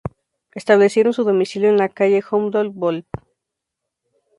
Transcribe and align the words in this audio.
Establecieron 0.55 1.13
su 1.13 1.23
domicilio 1.23 1.69
en 1.69 1.77
la 1.77 1.87
calle 1.89 2.23
Humboldt. 2.31 3.05